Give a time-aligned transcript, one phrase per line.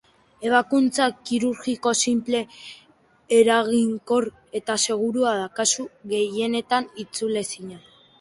[0.47, 2.39] Ebakuntza kirurgiko sinple,
[3.39, 4.27] eraginkor
[4.61, 7.79] eta segurua da, kasu gehienetan itzulezina.